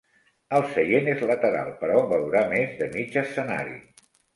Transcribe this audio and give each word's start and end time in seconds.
El 0.59 0.63
seient 0.71 1.11
és 1.13 1.21
lateral, 1.33 1.71
però 1.85 2.03
veurà 2.17 2.45
més 2.59 2.77
de 2.83 2.93
mig 2.99 3.23
escenari. 3.27 3.83